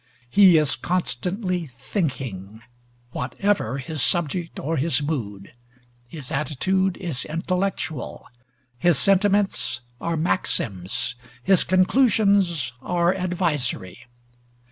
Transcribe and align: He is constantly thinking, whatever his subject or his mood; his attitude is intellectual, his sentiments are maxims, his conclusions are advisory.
He 0.31 0.57
is 0.57 0.75
constantly 0.75 1.67
thinking, 1.67 2.63
whatever 3.11 3.77
his 3.77 4.01
subject 4.01 4.57
or 4.59 4.77
his 4.77 4.99
mood; 5.03 5.53
his 6.07 6.31
attitude 6.31 6.97
is 6.97 7.23
intellectual, 7.25 8.25
his 8.79 8.97
sentiments 8.97 9.81
are 10.01 10.17
maxims, 10.17 11.13
his 11.43 11.63
conclusions 11.63 12.73
are 12.81 13.13
advisory. 13.13 14.07